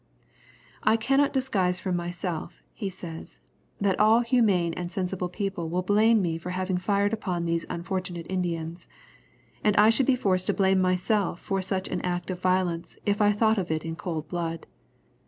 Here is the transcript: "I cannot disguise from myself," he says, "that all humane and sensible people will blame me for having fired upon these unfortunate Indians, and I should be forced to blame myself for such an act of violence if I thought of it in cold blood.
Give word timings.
"I 0.81 0.97
cannot 0.97 1.31
disguise 1.31 1.79
from 1.79 1.95
myself," 1.95 2.63
he 2.73 2.89
says, 2.89 3.39
"that 3.79 3.99
all 3.99 4.21
humane 4.21 4.73
and 4.73 4.91
sensible 4.91 5.29
people 5.29 5.69
will 5.69 5.83
blame 5.83 6.23
me 6.23 6.39
for 6.39 6.49
having 6.49 6.79
fired 6.79 7.13
upon 7.13 7.45
these 7.45 7.67
unfortunate 7.69 8.25
Indians, 8.27 8.87
and 9.63 9.77
I 9.77 9.89
should 9.91 10.07
be 10.07 10.15
forced 10.15 10.47
to 10.47 10.55
blame 10.55 10.81
myself 10.81 11.39
for 11.39 11.61
such 11.61 11.87
an 11.87 12.01
act 12.01 12.31
of 12.31 12.41
violence 12.41 12.97
if 13.05 13.21
I 13.21 13.31
thought 13.31 13.59
of 13.59 13.69
it 13.69 13.85
in 13.85 13.95
cold 13.95 14.27
blood. 14.27 14.65